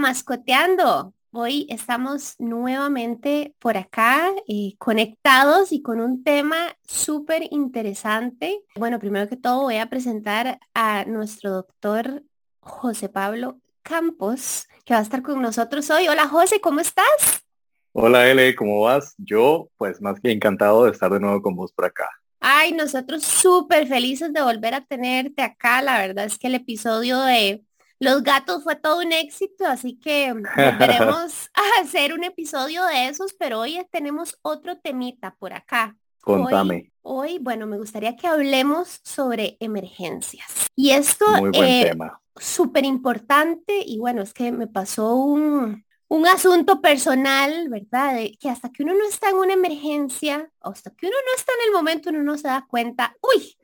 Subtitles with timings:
[0.00, 1.14] mascoteando.
[1.32, 6.56] Hoy estamos nuevamente por acá eh, conectados y con un tema
[6.86, 8.64] súper interesante.
[8.74, 12.24] Bueno, primero que todo voy a presentar a nuestro doctor
[12.60, 16.08] José Pablo Campos, que va a estar con nosotros hoy.
[16.08, 17.44] Hola José, ¿cómo estás?
[17.92, 19.14] Hola L, ¿cómo vas?
[19.18, 22.08] Yo, pues más que encantado de estar de nuevo con vos por acá.
[22.40, 25.82] Ay, nosotros súper felices de volver a tenerte acá.
[25.82, 27.62] La verdad es que el episodio de
[28.00, 33.34] los gatos fue todo un éxito, así que volveremos a hacer un episodio de esos,
[33.34, 35.96] pero hoy tenemos otro temita por acá.
[36.20, 36.92] Contame.
[37.02, 40.70] Hoy, bueno, me gustaría que hablemos sobre emergencias.
[40.74, 41.92] Y esto es
[42.36, 48.14] súper importante y bueno, es que me pasó un, un asunto personal, ¿verdad?
[48.14, 51.52] De que hasta que uno no está en una emergencia, hasta que uno no está
[51.52, 53.56] en el momento, uno no se da cuenta, uy,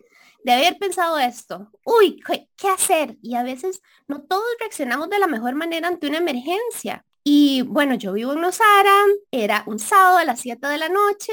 [0.47, 2.23] de haber pensado esto, uy,
[2.57, 3.17] ¿qué, hacer?
[3.21, 7.05] Y a veces no todos reaccionamos de la mejor manera ante una emergencia.
[7.25, 8.95] Y bueno, yo vivo en Nosara,
[9.33, 11.33] era un sábado a las 7 de la noche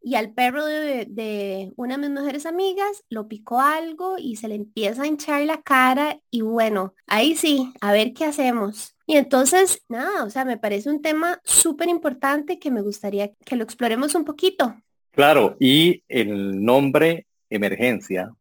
[0.00, 4.54] y al perro de, una de mis mujeres amigas lo picó algo y se le
[4.54, 8.96] empieza a hinchar la cara y bueno, ahí sí, a ver qué hacemos.
[9.06, 13.56] Y entonces, nada, o sea, me parece un tema súper importante que me gustaría que
[13.56, 14.74] lo exploremos un poquito.
[15.10, 18.32] Claro, y el nombre emergencia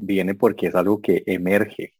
[0.00, 1.94] viene porque es algo que emerge.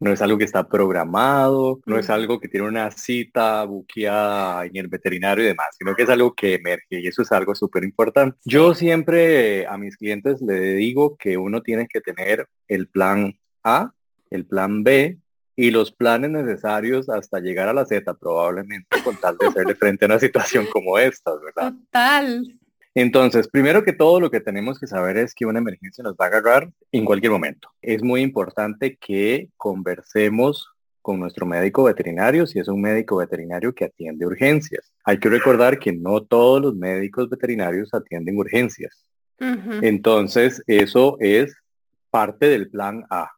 [0.00, 4.76] No es algo que está programado, no es algo que tiene una cita buqueada en
[4.76, 7.84] el veterinario y demás, sino que es algo que emerge y eso es algo súper
[7.84, 8.38] importante.
[8.46, 13.92] Yo siempre a mis clientes le digo que uno tiene que tener el plan A,
[14.30, 15.18] el plan B
[15.54, 20.06] y los planes necesarios hasta llegar a la Z probablemente con tal de hacerle frente
[20.06, 21.74] a una situación como esta, ¿verdad?
[21.74, 22.59] Total.
[23.00, 26.26] Entonces, primero que todo, lo que tenemos que saber es que una emergencia nos va
[26.26, 27.70] a agarrar en cualquier momento.
[27.80, 30.68] Es muy importante que conversemos
[31.00, 34.92] con nuestro médico veterinario si es un médico veterinario que atiende urgencias.
[35.02, 39.06] Hay que recordar que no todos los médicos veterinarios atienden urgencias.
[39.38, 41.56] Entonces, eso es
[42.10, 43.30] parte del plan A.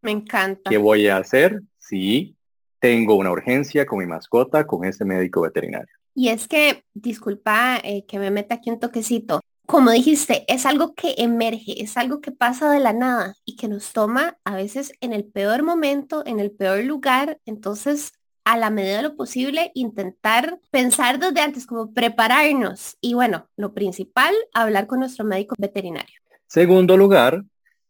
[0.00, 0.70] Me encanta.
[0.70, 2.36] ¿Qué voy a hacer si
[2.78, 5.92] tengo una urgencia con mi mascota con ese médico veterinario?
[6.14, 10.94] Y es que, disculpa eh, que me meta aquí un toquecito, como dijiste, es algo
[10.94, 14.92] que emerge, es algo que pasa de la nada y que nos toma a veces
[15.00, 17.38] en el peor momento, en el peor lugar.
[17.46, 18.12] Entonces,
[18.44, 22.98] a la medida de lo posible, intentar pensar desde antes, como prepararnos.
[23.00, 26.20] Y bueno, lo principal, hablar con nuestro médico veterinario.
[26.48, 27.42] Segundo lugar,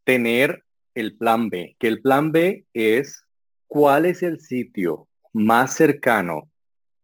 [0.05, 0.63] tener
[0.95, 3.25] el plan B, que el plan B es
[3.67, 6.52] cuál es el sitio más cercano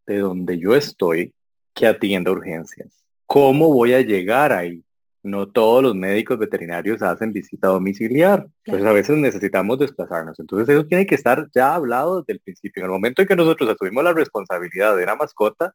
[0.08, 1.32] de donde yo estoy
[1.74, 3.04] que atienda urgencias.
[3.26, 4.82] ¿Cómo voy a llegar ahí?
[5.22, 8.46] No todos los médicos veterinarios hacen visita domiciliar.
[8.64, 10.41] Pues a veces necesitamos desplazarnos.
[10.41, 12.80] Entonces eso tiene que estar ya hablado desde el principio.
[12.80, 15.74] En el momento en que nosotros asumimos la responsabilidad de una mascota,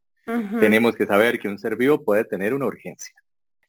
[0.59, 3.13] tenemos que saber que un ser vivo puede tener una urgencia.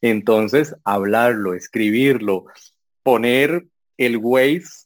[0.00, 2.46] Entonces, hablarlo, escribirlo,
[3.02, 4.83] poner el Waze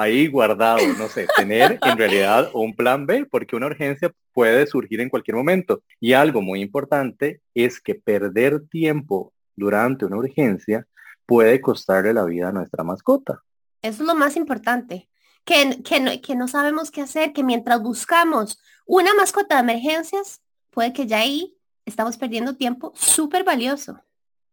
[0.00, 5.00] ahí guardado, no sé, tener en realidad un plan B, porque una urgencia puede surgir
[5.00, 5.82] en cualquier momento.
[6.00, 10.86] Y algo muy importante es que perder tiempo durante una urgencia
[11.26, 13.42] puede costarle la vida a nuestra mascota.
[13.82, 15.08] Eso es lo más importante,
[15.44, 20.92] que, que, que no sabemos qué hacer, que mientras buscamos una mascota de emergencias, puede
[20.92, 24.00] que ya ahí estamos perdiendo tiempo súper valioso.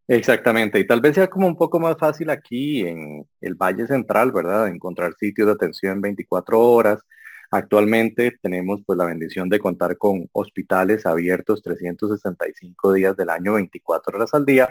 [0.08, 4.32] Exactamente, y tal vez sea como un poco más fácil aquí en el Valle Central,
[4.32, 4.68] ¿verdad?
[4.68, 7.02] Encontrar sitios de atención 24 horas.
[7.50, 14.18] Actualmente tenemos pues la bendición de contar con hospitales abiertos 365 días del año, 24
[14.18, 14.70] horas al día.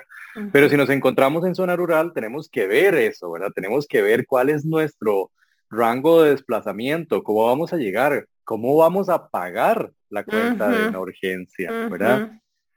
[0.53, 3.51] Pero si nos encontramos en zona rural, tenemos que ver eso, ¿verdad?
[3.55, 5.31] Tenemos que ver cuál es nuestro
[5.71, 11.01] rango de desplazamiento, cómo vamos a llegar, cómo vamos a pagar la cuenta de una
[11.01, 12.33] urgencia, ¿verdad?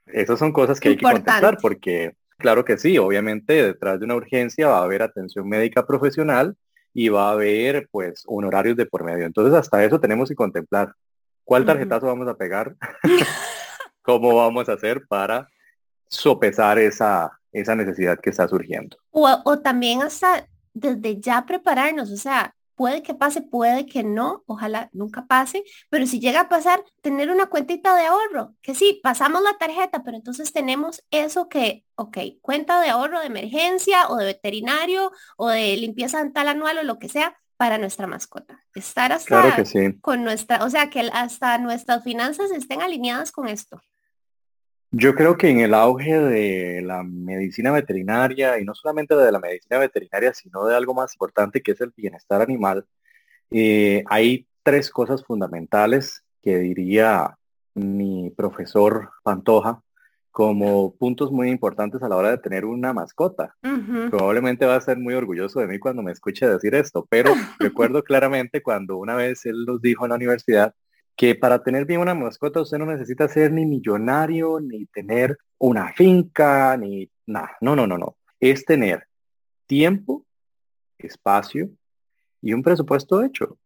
[0.05, 4.15] Esas son cosas que hay que contestar porque Claro que sí, obviamente detrás de una
[4.15, 6.55] urgencia va a haber atención médica profesional
[6.93, 9.25] y va a haber pues honorarios de por medio.
[9.25, 10.93] Entonces hasta eso tenemos que contemplar.
[11.43, 12.75] ¿Cuál tarjetazo vamos a pegar?
[14.01, 15.47] ¿Cómo vamos a hacer para
[16.07, 18.97] sopesar esa, esa necesidad que está surgiendo?
[19.11, 24.43] O, o también hasta desde ya prepararnos, o sea, Puede que pase, puede que no,
[24.45, 28.99] ojalá nunca pase, pero si llega a pasar, tener una cuentita de ahorro, que sí,
[29.01, 34.15] pasamos la tarjeta, pero entonces tenemos eso que, ok, cuenta de ahorro de emergencia o
[34.15, 38.63] de veterinario o de limpieza dental anual o lo que sea para nuestra mascota.
[38.75, 39.55] Estar hasta
[40.01, 43.81] con nuestra, o sea, que hasta nuestras finanzas estén alineadas con esto.
[44.91, 49.39] Yo creo que en el auge de la medicina veterinaria, y no solamente de la
[49.39, 52.85] medicina veterinaria, sino de algo más importante que es el bienestar animal,
[53.51, 57.37] eh, hay tres cosas fundamentales que diría
[57.73, 59.81] mi profesor Pantoja
[60.31, 63.55] como puntos muy importantes a la hora de tener una mascota.
[64.11, 68.03] Probablemente va a ser muy orgulloso de mí cuando me escuche decir esto, pero recuerdo
[68.03, 70.75] claramente cuando una vez él nos dijo en la universidad
[71.17, 75.91] que para tener bien una mascota usted no necesita ser ni millonario, ni tener una
[75.93, 77.57] finca, ni nada.
[77.59, 78.17] No, no, no, no.
[78.39, 79.07] Es tener
[79.65, 80.25] tiempo,
[80.99, 81.69] espacio
[82.39, 83.57] y un presupuesto hecho.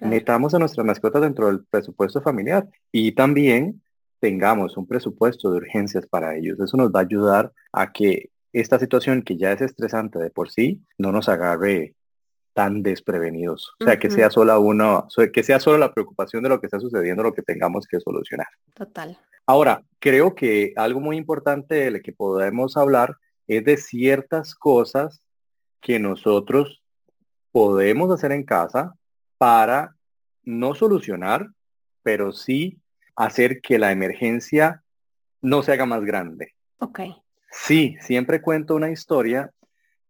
[0.00, 3.80] Metamos a nuestras mascotas dentro del presupuesto familiar y también
[4.18, 6.58] tengamos un presupuesto de urgencias para ellos.
[6.58, 10.50] Eso nos va a ayudar a que esta situación que ya es estresante de por
[10.50, 11.94] sí no nos agarre
[12.52, 13.72] tan desprevenidos.
[13.80, 16.78] O sea, que sea solo uno, que sea solo la preocupación de lo que está
[16.80, 18.48] sucediendo lo que tengamos que solucionar.
[18.74, 19.18] Total.
[19.46, 23.16] Ahora, creo que algo muy importante de que podemos hablar
[23.46, 25.22] es de ciertas cosas
[25.80, 26.82] que nosotros
[27.50, 28.94] podemos hacer en casa
[29.38, 29.96] para
[30.44, 31.48] no solucionar,
[32.02, 32.78] pero sí
[33.16, 34.82] hacer que la emergencia
[35.40, 36.54] no se haga más grande.
[36.78, 37.00] Ok.
[37.50, 39.52] Sí, siempre cuento una historia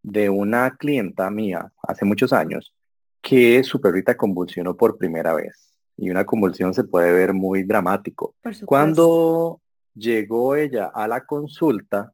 [0.02, 2.72] de una clienta mía hace muchos años
[3.20, 5.72] que su perrita convulsionó por primera vez.
[5.96, 8.34] Y una convulsión se puede ver muy dramático.
[8.64, 9.60] Cuando
[9.94, 12.12] llegó ella a la consulta,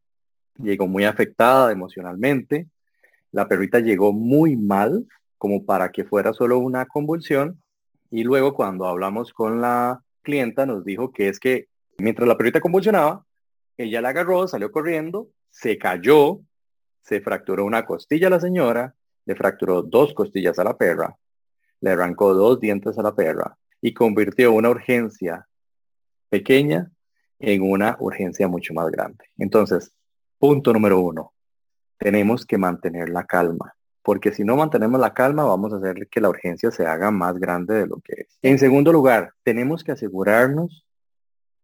[0.58, 2.68] llegó muy afectada emocionalmente.
[3.32, 5.06] La perrita llegó muy mal,
[5.38, 7.62] como para que fuera solo una convulsión.
[8.10, 11.68] Y luego cuando hablamos con la clienta nos dijo que es que
[11.98, 13.24] mientras la perrita convulsionaba,
[13.78, 16.40] ella la agarró, salió corriendo, se cayó,
[17.08, 18.94] se fracturó una costilla a la señora,
[19.24, 21.16] le fracturó dos costillas a la perra,
[21.80, 25.48] le arrancó dos dientes a la perra y convirtió una urgencia
[26.28, 26.90] pequeña
[27.38, 29.24] en una urgencia mucho más grande.
[29.38, 29.94] Entonces,
[30.38, 31.32] punto número uno,
[31.96, 36.20] tenemos que mantener la calma, porque si no mantenemos la calma vamos a hacer que
[36.20, 38.38] la urgencia se haga más grande de lo que es.
[38.42, 40.84] En segundo lugar, tenemos que asegurarnos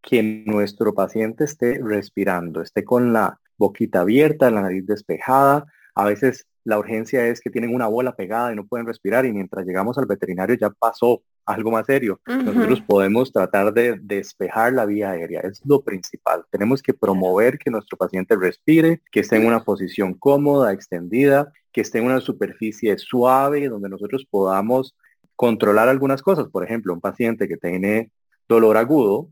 [0.01, 5.67] que nuestro paciente esté respirando, esté con la boquita abierta, la nariz despejada.
[5.95, 9.33] A veces la urgencia es que tienen una bola pegada y no pueden respirar y
[9.33, 12.21] mientras llegamos al veterinario ya pasó algo más serio.
[12.27, 16.45] Nosotros podemos tratar de despejar la vía aérea, es lo principal.
[16.51, 21.83] Tenemos que promover que nuestro paciente respire, que esté en una posición cómoda, extendida, que
[21.83, 24.97] esté en una superficie suave donde nosotros podamos
[25.37, 26.49] controlar algunas cosas.
[26.49, 28.11] Por ejemplo, un paciente que tiene
[28.49, 29.29] dolor agudo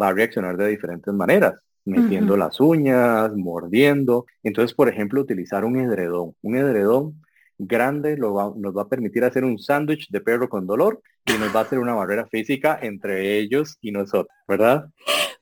[0.00, 1.54] va a reaccionar de diferentes maneras
[1.84, 4.26] metiendo las uñas, mordiendo.
[4.42, 6.34] Entonces, por ejemplo, utilizar un edredón.
[6.42, 7.24] Un edredón
[7.58, 11.54] grande lo nos va a permitir hacer un sándwich de perro con dolor y nos
[11.54, 14.86] va a hacer una barrera física entre ellos y nosotros, ¿verdad?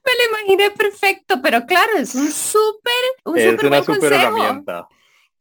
[0.04, 2.92] Me lo imaginé perfecto, pero claro, es un súper,
[3.24, 4.88] un es una herramienta.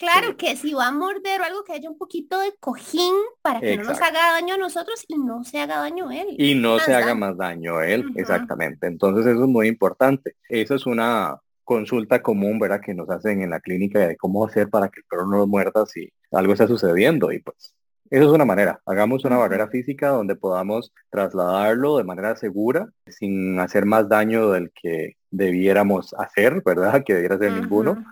[0.02, 3.14] Claro que si va a morder o algo que haya un poquito de cojín
[3.44, 6.36] para que no nos haga daño a nosotros y no se haga daño a él.
[6.40, 8.88] Y no se haga más daño a él, exactamente.
[8.88, 10.38] Entonces eso es muy importante.
[10.50, 12.82] Eso es una consulta común, ¿verdad?
[12.82, 15.48] Que nos hacen en la clínica de cómo hacer para que el perro no nos
[15.48, 17.32] muerda si algo está sucediendo.
[17.32, 17.76] Y pues
[18.10, 18.82] eso es una manera.
[18.88, 24.72] Hagamos una barrera física donde podamos trasladarlo de manera segura, sin hacer más daño del
[24.72, 27.04] que debiéramos hacer, ¿verdad?
[27.06, 28.04] Que debiera ser ninguno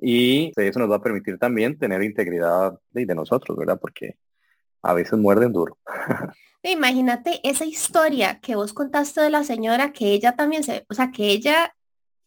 [0.00, 3.78] y eso nos va a permitir también tener integridad de, nosotros, ¿verdad?
[3.80, 4.16] Porque
[4.82, 5.76] a veces muerden duro.
[6.62, 11.10] Imagínate esa historia que vos contaste de la señora, que ella también se, o sea,
[11.10, 11.74] que ella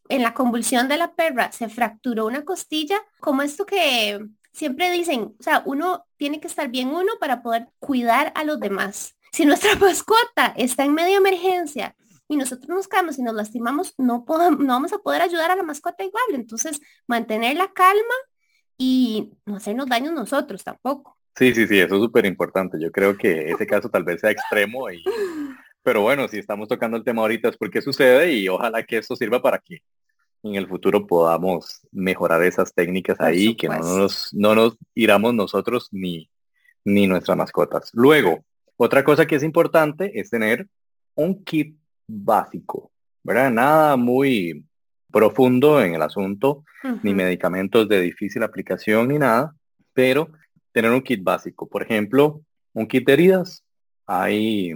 [0.09, 4.19] en la convulsión de la perra se fracturó una costilla, como esto que
[4.51, 8.59] siempre dicen, o sea, uno tiene que estar bien uno para poder cuidar a los
[8.59, 9.15] demás.
[9.31, 11.95] Si nuestra mascota está en medio emergencia
[12.33, 15.55] y nosotros nos caemos y nos lastimamos, no, podemos, no vamos a poder ayudar a
[15.55, 16.23] la mascota igual.
[16.33, 18.15] Entonces, mantener la calma
[18.77, 21.17] y no hacernos daños nosotros tampoco.
[21.35, 22.77] Sí, sí, sí, eso es súper importante.
[22.79, 25.03] Yo creo que ese caso tal vez sea extremo y...
[25.83, 29.17] Pero bueno, si estamos tocando el tema ahorita es porque sucede y ojalá que esto
[29.17, 29.83] sirva para que
[30.41, 35.89] en el futuro podamos mejorar esas técnicas ahí, que no nos, no nos iramos nosotros
[35.91, 36.29] ni,
[36.85, 37.89] ni nuestras mascotas.
[37.93, 38.45] Luego,
[38.77, 40.67] otra cosa que es importante es tener
[41.15, 42.91] un kit básico,
[43.23, 43.51] ¿verdad?
[43.51, 44.65] Nada muy
[45.11, 46.65] profundo en el asunto,
[47.01, 49.55] ni medicamentos de difícil aplicación ni nada,
[49.93, 50.29] pero
[50.71, 51.67] tener un kit básico.
[51.67, 52.41] Por ejemplo,
[52.73, 53.63] un kit de heridas.
[54.05, 54.73] Hay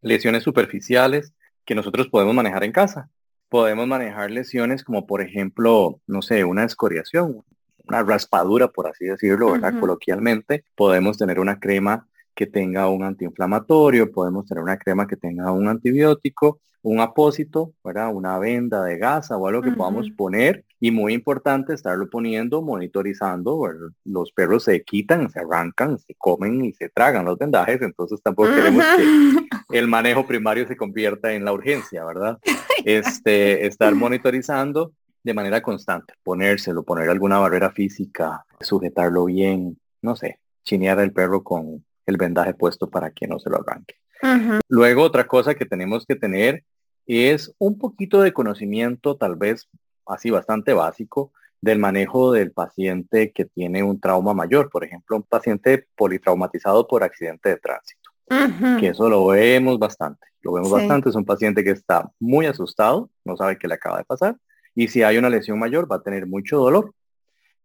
[0.00, 1.34] lesiones superficiales
[1.64, 3.10] que nosotros podemos manejar en casa.
[3.48, 7.44] Podemos manejar lesiones como por ejemplo, no sé, una escoriación,
[7.84, 9.78] una raspadura, por así decirlo, ¿verdad?
[9.78, 10.64] Coloquialmente.
[10.74, 15.66] Podemos tener una crema que tenga un antiinflamatorio, podemos tener una crema que tenga un
[15.66, 18.14] antibiótico, un apósito, ¿verdad?
[18.14, 23.68] Una venda de gasa o algo que podamos poner Y muy importante estarlo poniendo, monitorizando.
[24.04, 28.50] Los perros se quitan, se arrancan, se comen y se tragan los vendajes, entonces tampoco
[28.50, 32.38] queremos que el manejo primario se convierta en la urgencia, ¿verdad?
[32.84, 34.92] Este, estar monitorizando
[35.24, 41.42] de manera constante, ponérselo, poner alguna barrera física, sujetarlo bien, no sé, chinear al perro
[41.42, 43.96] con el vendaje puesto para que no se lo arranque.
[44.68, 46.64] Luego, otra cosa que tenemos que tener
[47.06, 49.68] es un poquito de conocimiento, tal vez
[50.06, 55.22] así bastante básico, del manejo del paciente que tiene un trauma mayor, por ejemplo, un
[55.22, 58.10] paciente politraumatizado por accidente de tránsito,
[58.78, 63.10] que eso lo vemos bastante, lo vemos bastante, es un paciente que está muy asustado,
[63.24, 64.36] no sabe qué le acaba de pasar,
[64.74, 66.92] y si hay una lesión mayor va a tener mucho dolor.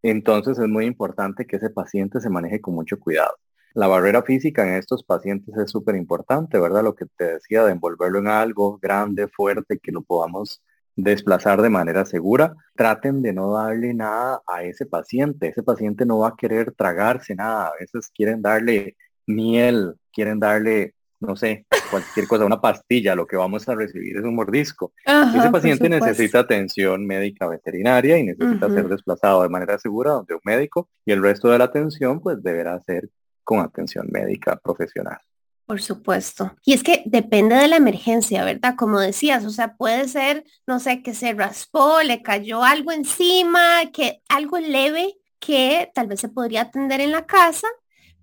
[0.01, 3.35] Entonces es muy importante que ese paciente se maneje con mucho cuidado.
[3.73, 6.83] La barrera física en estos pacientes es súper importante, ¿verdad?
[6.83, 10.61] Lo que te decía de envolverlo en algo grande, fuerte, que lo podamos
[10.95, 12.53] desplazar de manera segura.
[12.75, 15.47] Traten de no darle nada a ese paciente.
[15.47, 17.69] Ese paciente no va a querer tragarse nada.
[17.69, 23.15] A veces quieren darle miel, quieren darle, no sé, cualquier cosa, una pastilla.
[23.15, 24.93] Lo que vamos a recibir es un mordisco.
[25.03, 30.41] ese paciente necesita atención médica veterinaria y necesita ser desplazado de manera segura donde un
[30.43, 33.09] médico y el resto de la atención pues deberá ser
[33.43, 35.17] con atención médica profesional.
[35.65, 36.55] Por supuesto.
[36.65, 38.75] Y es que depende de la emergencia, ¿verdad?
[38.77, 43.91] Como decías, o sea, puede ser, no sé, que se raspó, le cayó algo encima,
[43.93, 47.67] que algo leve que tal vez se podría atender en la casa,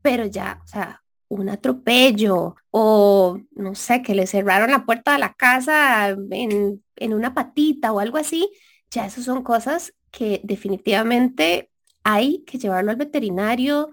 [0.03, 5.19] pero ya, o sea, un atropello o no sé, que le cerraron la puerta de
[5.19, 8.50] la casa en, en una patita o algo así,
[8.91, 11.71] ya esas son cosas que definitivamente
[12.05, 13.93] hay que llevarlo al veterinario,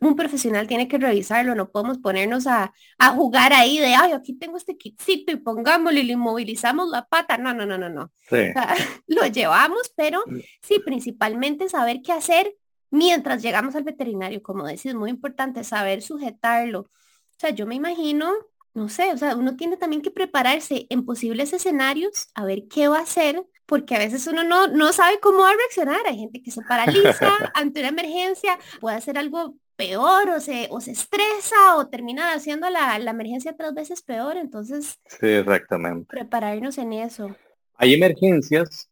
[0.00, 2.72] un profesional tiene que revisarlo, no podemos ponernos a,
[3.14, 7.38] jugar ahí de, ay, aquí tengo este kitcito y pongámoslo y le inmovilizamos la pata.
[7.38, 8.12] No, no, no, no, no.
[9.06, 10.38] lo llevamos, pero mm.
[10.62, 12.54] sí, principalmente saber qué hacer
[12.90, 14.42] mientras llegamos al veterinario.
[14.42, 16.80] Como decís, es muy importante saber sujetarlo.
[16.80, 18.32] O sea, yo me imagino,
[18.74, 22.88] no sé, o sea, uno tiene también que prepararse en posibles escenarios a ver qué
[22.88, 26.00] va a hacer porque a veces uno no, no sabe cómo va a reaccionar.
[26.06, 30.80] Hay gente que se paraliza ante una emergencia, puede hacer algo peor o se, o
[30.80, 34.36] se estresa o termina haciendo la, la emergencia tres veces peor.
[34.36, 36.06] Entonces, sí, exactamente.
[36.08, 37.36] Prepararnos en eso.
[37.74, 38.90] Hay emergencias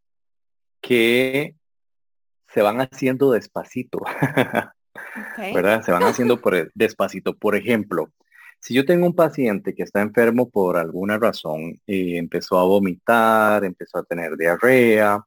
[0.80, 1.54] que
[2.48, 4.00] se van haciendo despacito.
[5.38, 5.82] ¿Verdad?
[5.82, 7.36] Se van haciendo por despacito.
[7.36, 8.12] Por ejemplo,
[8.60, 13.64] si yo tengo un paciente que está enfermo por alguna razón, y empezó a vomitar,
[13.64, 15.24] empezó a tener diarrea,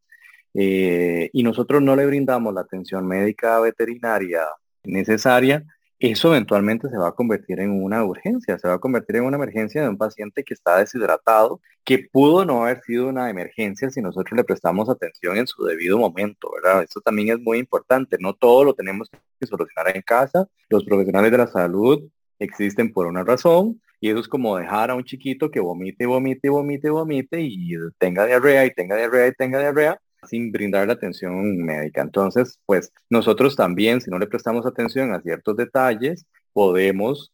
[0.53, 4.41] eh, y nosotros no le brindamos la atención médica veterinaria
[4.87, 5.63] necesaria,
[5.99, 9.37] eso eventualmente se va a convertir en una urgencia, se va a convertir en una
[9.37, 14.01] emergencia de un paciente que está deshidratado, que pudo no haber sido una emergencia si
[14.01, 16.83] nosotros le prestamos atención en su debido momento, ¿verdad?
[16.83, 21.31] Eso también es muy importante, no todo lo tenemos que solucionar en casa, los profesionales
[21.31, 22.03] de la salud
[22.37, 26.49] existen por una razón, y eso es como dejar a un chiquito que vomite, vomite,
[26.49, 31.57] vomite, vomite y tenga diarrea y tenga diarrea y tenga diarrea sin brindar la atención
[31.57, 32.01] médica.
[32.01, 37.31] Entonces, pues nosotros también, si no le prestamos atención a ciertos detalles, podemos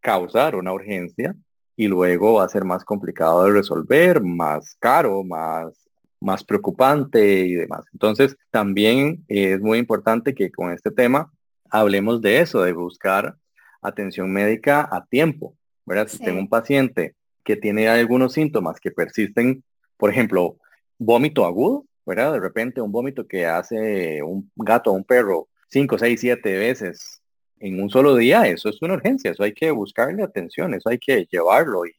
[0.00, 1.34] causar una urgencia
[1.76, 5.88] y luego va a ser más complicado de resolver, más caro, más,
[6.20, 7.84] más preocupante y demás.
[7.92, 11.32] Entonces, también es muy importante que con este tema
[11.70, 13.36] hablemos de eso, de buscar
[13.82, 15.54] atención médica a tiempo,
[15.86, 16.08] ¿verdad?
[16.08, 19.64] Si tengo un paciente que tiene algunos síntomas que persisten,
[19.96, 20.56] por ejemplo,
[20.98, 22.32] vómito agudo, ¿verdad?
[22.32, 27.22] De repente un vómito que hace un gato o un perro cinco, seis, siete veces
[27.60, 30.98] en un solo día, eso es una urgencia, eso hay que buscarle atención, eso hay
[30.98, 31.92] que llevarlo y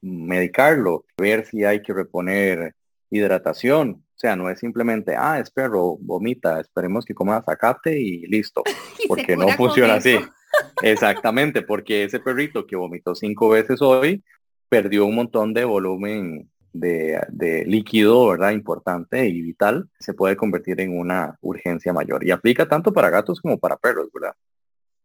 [0.00, 2.74] medicarlo, ver si hay que reponer
[3.10, 4.04] hidratación.
[4.14, 8.62] O sea, no es simplemente, ah, es perro, vomita, esperemos que coma zacate y listo,
[9.08, 10.16] porque no funciona así.
[10.82, 14.22] Exactamente, porque ese perrito que vomitó cinco veces hoy
[14.68, 18.52] perdió un montón de volumen de, líquido, ¿verdad?
[18.52, 22.26] Importante y vital, se puede convertir en una urgencia mayor.
[22.26, 24.34] Y aplica tanto para gatos como para perros, ¿verdad?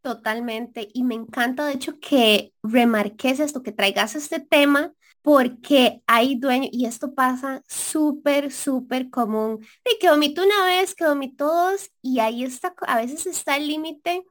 [0.02, 0.88] Totalmente.
[0.94, 6.70] Y me encanta, de hecho, que remarques esto, que traigas este tema, porque hay dueños,
[6.72, 12.20] y esto pasa súper, súper común, de que vomito una vez, que vomito dos, y
[12.20, 14.24] ahí está, a veces está el límite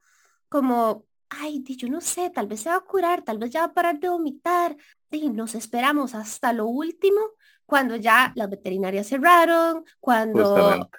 [0.47, 3.65] como, ay, yo no sé, tal vez se va a curar, tal vez ya va
[3.65, 4.77] a parar de vomitar,
[5.11, 7.19] y nos esperamos hasta lo último,
[7.65, 10.89] cuando ya las veterinarias cerraron, cuando,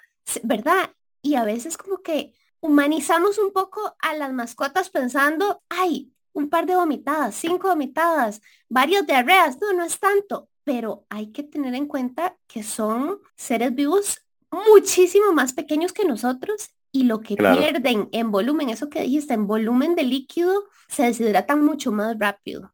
[0.43, 0.91] ¿verdad?
[1.21, 6.65] Y a veces como que humanizamos un poco a las mascotas pensando, ay, un par
[6.65, 11.87] de vomitadas, cinco vomitadas, varios diarreas, no, no es tanto, pero hay que tener en
[11.87, 14.21] cuenta que son seres vivos
[14.51, 19.47] muchísimo más pequeños que nosotros y lo que pierden en volumen, eso que dijiste, en
[19.47, 22.73] volumen de líquido, se deshidratan mucho más rápido.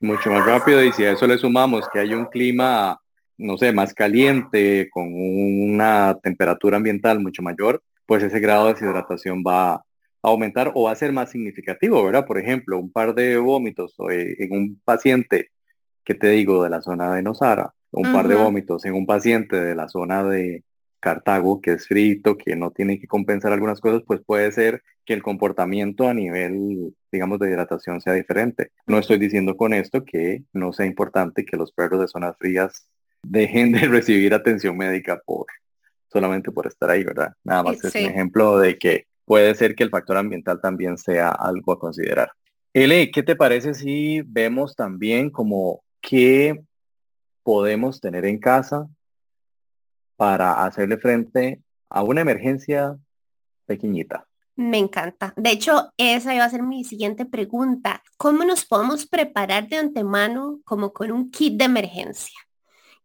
[0.00, 2.98] Mucho más rápido y si a eso le sumamos que hay un clima,
[3.36, 9.44] no sé, más caliente, con una temperatura ambiental mucho mayor, pues ese grado de deshidratación
[9.46, 9.82] va a
[10.22, 12.26] aumentar o va a ser más significativo, ¿verdad?
[12.26, 15.50] Por ejemplo, un par de vómitos eh, en un paciente,
[16.02, 19.60] que te digo, de la zona de Nosara, un par de vómitos en un paciente
[19.60, 20.64] de la zona de
[21.00, 25.14] Cartago, que es frito, que no tiene que compensar algunas cosas, pues puede ser que
[25.14, 28.70] el comportamiento a nivel, digamos, de hidratación sea diferente.
[28.86, 32.86] No estoy diciendo con esto que no sea importante que los perros de zonas frías
[33.22, 35.46] dejen de recibir atención médica por
[36.12, 37.32] solamente por estar ahí, ¿verdad?
[37.44, 41.30] Nada más es un ejemplo de que puede ser que el factor ambiental también sea
[41.30, 42.32] algo a considerar.
[42.72, 46.60] L, ¿qué te parece si vemos también como qué
[47.42, 48.88] podemos tener en casa
[50.20, 52.94] para hacerle frente a una emergencia
[53.64, 54.26] pequeñita.
[54.54, 55.32] Me encanta.
[55.34, 58.02] De hecho, esa iba a ser mi siguiente pregunta.
[58.18, 62.38] ¿Cómo nos podemos preparar de antemano como con un kit de emergencia?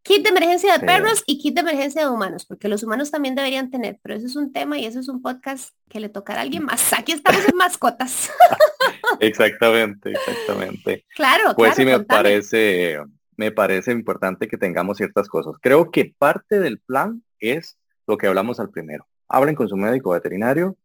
[0.01, 3.33] Kit de emergencia de perros y kit de emergencia de humanos, porque los humanos también
[3.33, 6.39] deberían tener, pero eso es un tema y eso es un podcast que le tocará
[6.39, 6.91] a alguien más.
[6.91, 8.29] Aquí estamos en mascotas.
[9.21, 11.05] exactamente, exactamente.
[11.15, 12.99] Claro, pues sí me parece
[13.37, 15.55] me parece importante que tengamos ciertas cosas.
[15.61, 17.77] Creo que parte del plan es
[18.07, 19.07] lo que hablamos al primero.
[19.27, 20.77] Hablen con su médico veterinario,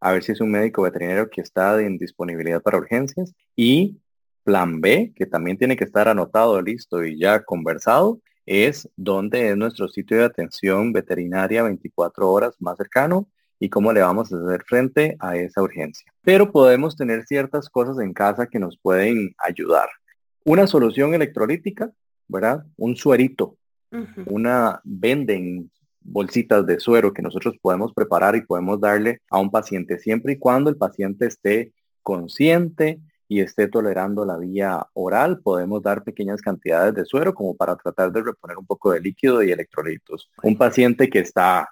[0.00, 3.34] a ver si es un médico veterinario que está en disponibilidad para urgencias.
[3.56, 3.98] Y
[4.44, 9.56] plan B, que también tiene que estar anotado, listo y ya conversado, es dónde es
[9.56, 13.28] nuestro sitio de atención veterinaria 24 horas más cercano
[13.60, 16.10] y cómo le vamos a hacer frente a esa urgencia.
[16.22, 19.88] Pero podemos tener ciertas cosas en casa que nos pueden ayudar.
[20.48, 21.92] Una solución electrolítica,
[22.26, 22.64] ¿verdad?
[22.78, 23.58] Un suerito,
[24.24, 29.98] una venden bolsitas de suero que nosotros podemos preparar y podemos darle a un paciente
[29.98, 36.02] siempre y cuando el paciente esté consciente y esté tolerando la vía oral, podemos dar
[36.02, 40.30] pequeñas cantidades de suero como para tratar de reponer un poco de líquido y electrolitos.
[40.42, 41.68] Un paciente que está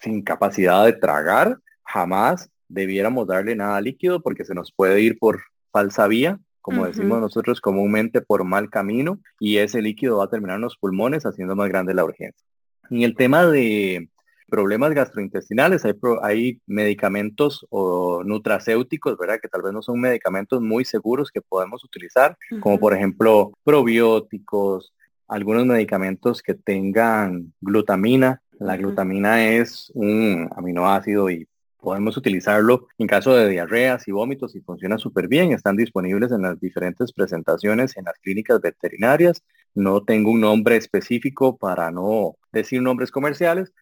[0.00, 5.42] sin capacidad de tragar, jamás debiéramos darle nada líquido porque se nos puede ir por
[5.70, 10.56] falsa vía como decimos nosotros comúnmente, por mal camino y ese líquido va a terminar
[10.56, 12.44] en los pulmones haciendo más grande la urgencia.
[12.90, 14.08] En el tema de
[14.48, 19.38] problemas gastrointestinales, hay, hay medicamentos o nutracéuticos, ¿verdad?
[19.40, 24.92] Que tal vez no son medicamentos muy seguros que podemos utilizar, como por ejemplo probióticos,
[25.28, 28.42] algunos medicamentos que tengan glutamina.
[28.58, 31.46] La glutamina es un aminoácido y
[31.86, 35.52] Podemos utilizarlo en caso de diarreas y vómitos y funciona súper bien.
[35.52, 39.44] Están disponibles en las diferentes presentaciones en las clínicas veterinarias.
[39.72, 43.72] No tengo un nombre específico para no decir nombres comerciales.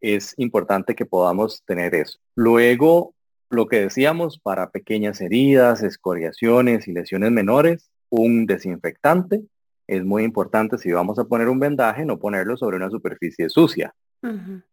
[0.00, 2.18] Es importante que podamos tener eso.
[2.34, 3.14] Luego,
[3.48, 9.44] lo que decíamos, para pequeñas heridas, escoriaciones y lesiones menores, un desinfectante.
[9.86, 13.94] Es muy importante si vamos a poner un vendaje, no ponerlo sobre una superficie sucia.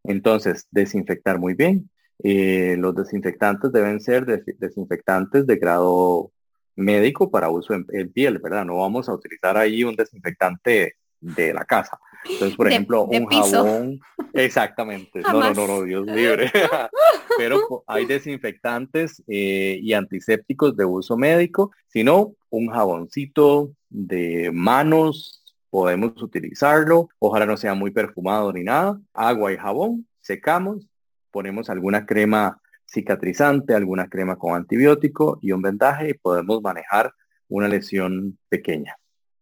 [0.04, 1.88] Entonces, desinfectar muy bien.
[2.24, 6.32] Eh, los desinfectantes deben ser desinfectantes de grado
[6.76, 8.66] médico para uso en, piel, ¿verdad?
[8.66, 12.00] No vamos a utilizar ahí un desinfectante de la casa.
[12.26, 14.00] Entonces, por ejemplo, un jabón.
[14.34, 15.22] Exactamente.
[15.22, 16.52] No, no, no, no, Dios libre.
[17.38, 26.22] Pero hay desinfectantes eh, y antisépticos de uso médico, sino un jaboncito de manos podemos
[26.22, 27.10] utilizarlo.
[27.20, 29.00] Ojalá no sea muy perfumado ni nada.
[29.14, 30.88] Agua y jabón, secamos
[31.34, 37.14] ponemos alguna crema cicatrizante, alguna crema con antibiótico y un vendaje y podemos manejar
[37.50, 38.96] una lesión pequeña.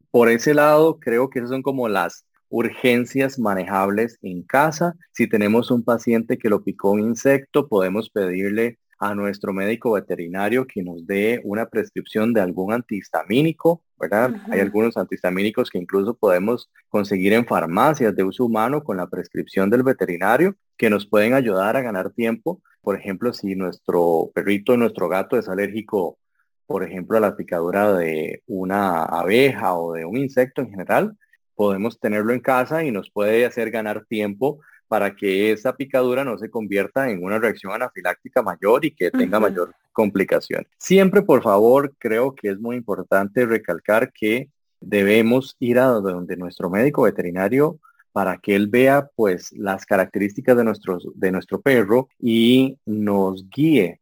[0.10, 4.95] Por ese lado, creo que esas son como las urgencias manejables en casa.
[5.12, 10.68] Si tenemos un paciente que lo picó un insecto, podemos pedirle a nuestro médico veterinario
[10.68, 14.36] que nos dé una prescripción de algún antihistamínico, ¿verdad?
[14.52, 19.72] Hay algunos antihistamínicos que incluso podemos conseguir en farmacias de uso humano con la prescripción
[19.72, 22.62] del veterinario que nos pueden ayudar a ganar tiempo.
[22.84, 26.20] Por ejemplo, si nuestro perrito, nuestro gato es alérgico,
[26.68, 31.18] por ejemplo, a la picadura de una abeja o de un insecto en general,
[31.56, 34.60] podemos tenerlo en casa y nos puede hacer ganar tiempo
[34.91, 39.39] para que esa picadura no se convierta en una reacción anafiláctica mayor y que tenga
[39.39, 40.67] mayor complicación.
[40.77, 44.49] Siempre, por favor, creo que es muy importante recalcar que
[44.82, 47.80] debemos ir a donde nuestro médico veterinario
[48.12, 54.01] para que él vea pues las características de, nuestros, de nuestro perro y nos guíe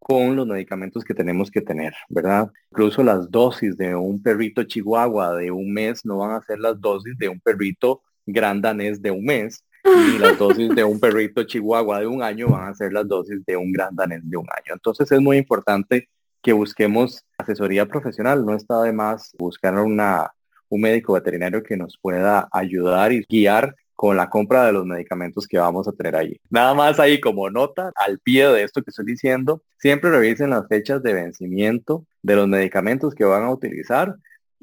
[0.00, 2.50] con los medicamentos que tenemos que tener, ¿verdad?
[2.72, 6.80] Incluso las dosis de un perrito chihuahua de un mes no van a ser las
[6.80, 11.42] dosis de un perrito gran danés de un mes y las dosis de un perrito
[11.44, 14.46] chihuahua de un año van a ser las dosis de un gran danés de un
[14.50, 14.72] año.
[14.74, 16.08] Entonces es muy importante
[16.42, 18.44] que busquemos asesoría profesional.
[18.44, 20.30] No está de más buscar una,
[20.68, 25.46] un médico veterinario que nos pueda ayudar y guiar con la compra de los medicamentos
[25.46, 26.40] que vamos a tener ahí.
[26.50, 30.66] Nada más ahí como nota al pie de esto que estoy diciendo, siempre revisen las
[30.66, 34.16] fechas de vencimiento de los medicamentos que van a utilizar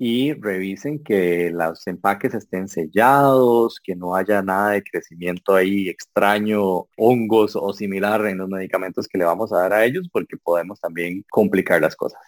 [0.04, 6.88] y revisen que los empaques estén sellados, que no haya nada de crecimiento ahí extraño,
[6.98, 10.80] hongos o similar en los medicamentos que le vamos a dar a ellos, porque podemos
[10.80, 12.20] también complicar las cosas.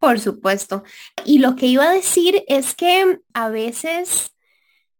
[0.00, 0.82] Por supuesto.
[1.24, 4.32] Y lo que iba a decir es que a veces,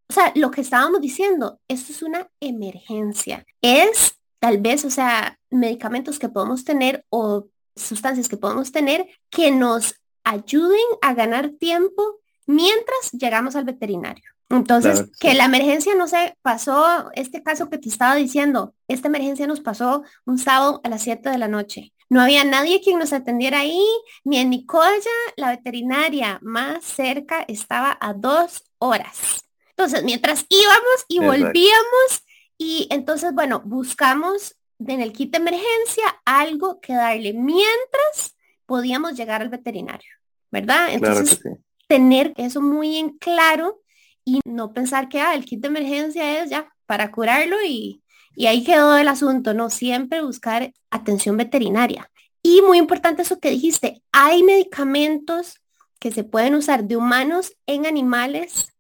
[0.09, 3.45] o sea, lo que estábamos diciendo, esto es una emergencia.
[3.61, 9.51] Es tal vez, o sea, medicamentos que podemos tener o sustancias que podemos tener que
[9.51, 14.25] nos ayuden a ganar tiempo mientras llegamos al veterinario.
[14.51, 19.47] Entonces, que la emergencia no se pasó, este caso que te estaba diciendo, esta emergencia
[19.47, 21.93] nos pasó un sábado a las 7 de la noche.
[22.11, 23.85] No había nadie quien nos atendiera ahí,
[24.23, 29.45] ni en Nicoya, la veterinaria más cerca estaba a dos horas.
[29.71, 32.25] Entonces, mientras íbamos y volvíamos,
[32.59, 38.34] y entonces, bueno, buscamos en el kit de emergencia algo que darle mientras
[38.67, 40.11] podíamos llegar al veterinario,
[40.51, 40.89] ¿verdad?
[40.93, 41.41] Entonces,
[41.87, 43.81] tener eso muy en claro
[44.25, 48.03] y no pensar que ah, el kit de emergencia es ya para curarlo y,
[48.35, 52.11] y ahí quedó el asunto, no siempre buscar atención veterinaria.
[52.43, 55.61] Y muy importante eso que dijiste, hay medicamentos
[55.99, 58.75] que se pueden usar de humanos en animales,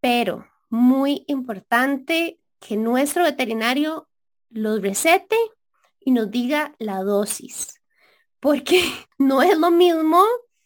[0.00, 4.08] pero muy importante que nuestro veterinario
[4.50, 5.36] los recete
[6.00, 7.81] y nos diga la dosis
[8.42, 8.82] porque
[9.18, 10.20] no es lo mismo,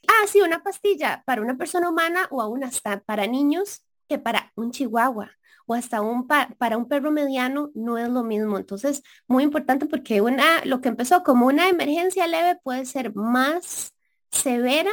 [0.08, 4.70] ah, una pastilla para una persona humana o aún hasta para niños que para un
[4.70, 5.30] chihuahua
[5.66, 8.56] o hasta un para un perro mediano no es lo mismo.
[8.56, 13.92] Entonces, muy importante porque una, lo que empezó como una emergencia leve puede ser más
[14.30, 14.90] severa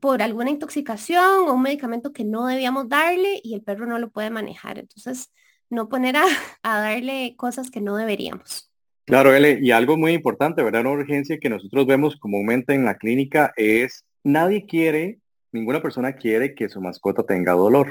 [0.00, 4.10] por alguna intoxicación o un medicamento que no debíamos darle y el perro no lo
[4.10, 4.78] puede manejar.
[4.78, 5.32] Entonces,
[5.68, 6.24] no poner a
[6.62, 8.69] darle cosas que no deberíamos.
[9.04, 10.82] Claro, L, y algo muy importante, ¿verdad?
[10.82, 15.18] Una urgencia que nosotros vemos comúnmente en la clínica es, nadie quiere,
[15.52, 17.88] ninguna persona quiere que su mascota tenga dolor.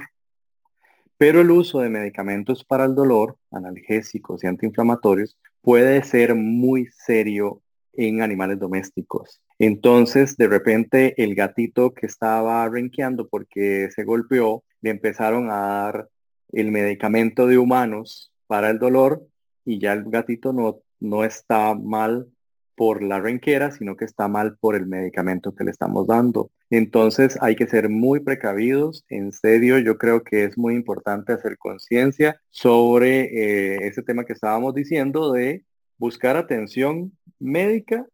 [1.17, 7.61] Pero el uso de medicamentos para el dolor, analgésicos y antiinflamatorios, puede ser muy serio
[7.93, 9.41] en animales domésticos.
[9.57, 16.09] Entonces, de repente, el gatito que estaba renqueando porque se golpeó, le empezaron a dar
[16.53, 19.27] el medicamento de humanos para el dolor
[19.65, 22.27] y ya el gatito no no está mal
[22.75, 26.49] por la renquera, sino que está mal por el medicamento que le estamos dando.
[26.69, 29.03] Entonces hay que ser muy precavidos.
[29.09, 34.33] En serio, yo creo que es muy importante hacer conciencia sobre eh, ese tema que
[34.33, 35.65] estábamos diciendo de
[35.97, 38.07] buscar atención médica,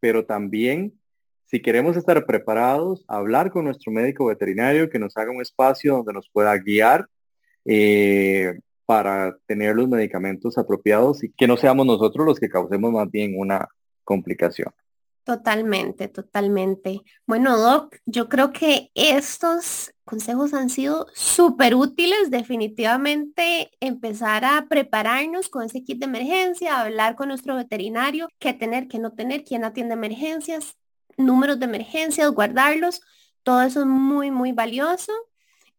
[0.00, 1.00] pero también
[1.46, 6.12] si queremos estar preparados, hablar con nuestro médico veterinario que nos haga un espacio donde
[6.12, 7.08] nos pueda guiar
[7.64, 13.08] eh, para tener los medicamentos apropiados y que no seamos nosotros los que causemos más
[13.08, 13.68] bien una
[14.02, 14.72] complicación.
[15.22, 17.02] Totalmente, totalmente.
[17.24, 22.32] Bueno, Doc, yo creo que estos consejos han sido súper útiles.
[22.32, 28.88] Definitivamente empezar a prepararnos con ese kit de emergencia, hablar con nuestro veterinario, qué tener,
[28.88, 30.76] qué no tener, quién atiende emergencias,
[31.16, 33.02] números de emergencias, guardarlos.
[33.44, 35.12] Todo eso es muy, muy valioso.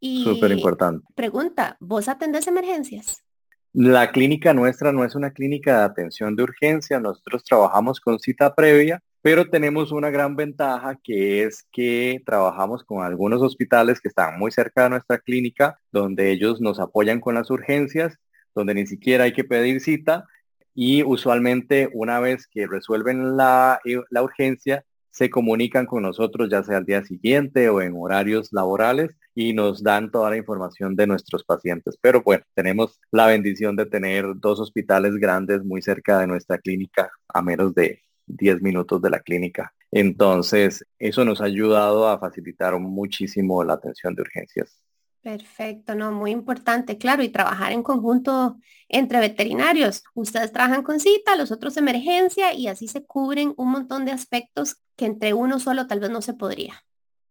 [0.02, 1.06] Y Súper importante.
[1.16, 3.24] Pregunta, ¿vos atendés emergencias?
[3.72, 8.54] La clínica nuestra no es una clínica de atención de urgencia, nosotros trabajamos con cita
[8.54, 14.38] previa, pero tenemos una gran ventaja que es que trabajamos con algunos hospitales que están
[14.40, 18.18] muy cerca de nuestra clínica, donde ellos nos apoyan con las urgencias,
[18.56, 20.26] donde ni siquiera hay que pedir cita
[20.74, 26.64] y usualmente una vez que resuelven la, eh, la urgencia, se comunican con nosotros ya
[26.64, 31.08] sea al día siguiente o en horarios laborales y nos dan toda la información de
[31.08, 31.98] nuestros pacientes.
[32.02, 37.12] Pero bueno, tenemos la bendición de tener dos hospitales grandes muy cerca de nuestra clínica,
[37.28, 39.74] a menos de 10 minutos de la clínica.
[39.92, 44.82] Entonces, eso nos ha ayudado a facilitar muchísimo la atención de urgencias.
[45.22, 48.58] Perfecto, no, muy importante, claro, y trabajar en conjunto
[48.90, 50.04] entre veterinarios.
[50.16, 54.78] Ustedes trabajan con cita, los otros emergencia y así se cubren un montón de aspectos
[54.96, 56.84] que entre uno solo tal vez no se podría.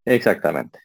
[0.05, 0.79] Exactamente.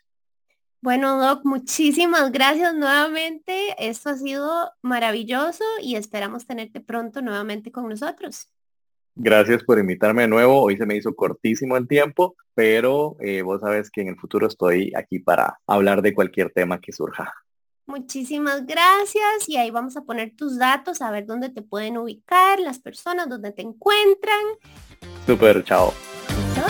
[0.81, 3.75] Bueno, Doc, muchísimas gracias nuevamente.
[3.77, 8.49] Esto ha sido maravilloso y esperamos tenerte pronto nuevamente con nosotros.
[9.15, 10.61] Gracias por invitarme de nuevo.
[10.61, 14.47] Hoy se me hizo cortísimo el tiempo, pero eh, vos sabes que en el futuro
[14.47, 17.33] estoy aquí para hablar de cualquier tema que surja.
[17.87, 22.59] Muchísimas gracias y ahí vamos a poner tus datos, a ver dónde te pueden ubicar,
[22.59, 24.41] las personas, dónde te encuentran.
[25.25, 25.93] Super, chao.
[26.55, 26.67] Chao.